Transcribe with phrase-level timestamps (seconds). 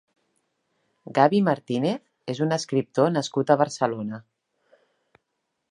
[1.17, 4.21] Gabi Martínez és un escriptor nascut a Barcelona.